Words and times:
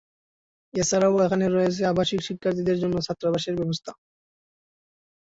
এছাড়াও 0.73 1.15
এখানে 1.25 1.45
রয়েছে 1.47 1.81
আবাসিক 1.85 2.19
শিক্ষার্থীদের 2.27 2.77
জন্য 2.83 2.95
ছাত্রাবাসের 3.07 3.55
ব্যবস্থা। 3.59 3.91